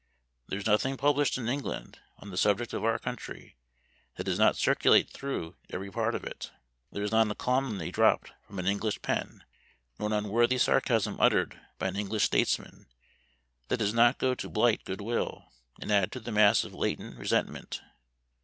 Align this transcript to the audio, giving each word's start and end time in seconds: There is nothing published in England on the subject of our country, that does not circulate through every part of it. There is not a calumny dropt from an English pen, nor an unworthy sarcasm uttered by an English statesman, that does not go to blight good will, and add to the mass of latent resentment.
There 0.47 0.57
is 0.57 0.65
nothing 0.65 0.97
published 0.97 1.37
in 1.37 1.47
England 1.47 1.99
on 2.17 2.31
the 2.31 2.35
subject 2.35 2.73
of 2.73 2.83
our 2.83 2.97
country, 2.97 3.55
that 4.15 4.23
does 4.23 4.39
not 4.39 4.55
circulate 4.55 5.11
through 5.11 5.57
every 5.69 5.91
part 5.91 6.15
of 6.15 6.23
it. 6.23 6.49
There 6.91 7.03
is 7.03 7.11
not 7.11 7.29
a 7.29 7.35
calumny 7.35 7.91
dropt 7.91 8.31
from 8.47 8.57
an 8.57 8.65
English 8.65 9.03
pen, 9.03 9.43
nor 9.99 10.07
an 10.07 10.13
unworthy 10.25 10.57
sarcasm 10.57 11.17
uttered 11.19 11.61
by 11.77 11.89
an 11.89 11.97
English 11.97 12.23
statesman, 12.23 12.87
that 13.67 13.77
does 13.77 13.93
not 13.93 14.17
go 14.17 14.33
to 14.33 14.49
blight 14.49 14.83
good 14.85 15.01
will, 15.01 15.51
and 15.79 15.91
add 15.91 16.11
to 16.13 16.19
the 16.19 16.31
mass 16.31 16.63
of 16.63 16.73
latent 16.73 17.19
resentment. 17.19 17.83